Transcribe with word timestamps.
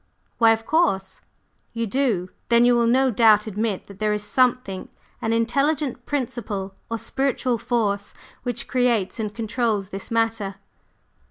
"Why, 0.39 0.49
of 0.49 0.65
course!" 0.65 1.21
"You 1.73 1.85
do. 1.85 2.31
Then 2.49 2.65
you 2.65 2.73
will 2.73 2.87
no 2.87 3.11
doubt 3.11 3.45
admit 3.45 3.85
that 3.85 3.99
there 3.99 4.13
is 4.13 4.23
Something 4.23 4.89
an 5.21 5.31
Intelligent 5.31 6.07
Principle 6.07 6.73
or 6.89 6.97
Spiritual 6.97 7.59
Force 7.59 8.15
which 8.41 8.67
creates 8.67 9.19
and 9.19 9.31
controls 9.31 9.89
this 9.89 10.09
Matter?" 10.09 10.55